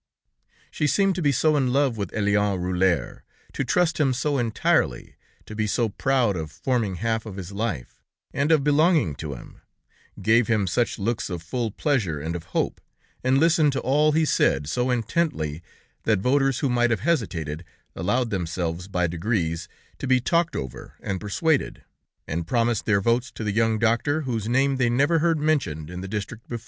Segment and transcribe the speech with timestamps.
[0.71, 3.21] She seemed to be so in love with Eliénne Rulhiére,
[3.53, 8.01] to trust him so entirely, to be so proud of forming half of his life,
[8.33, 9.61] and of belonging to him,
[10.19, 12.81] gave him such looks full of pleasure and of hope,
[13.23, 15.61] and listened to all he said so intently,
[16.05, 17.63] that voters who might have hesitated,
[17.95, 19.67] allowed themselves by degrees
[19.99, 21.83] to be talked over and persuaded;
[22.27, 26.01] and promised their votes to the young doctor, whose name they never heard mentioned in
[26.01, 26.59] the district before.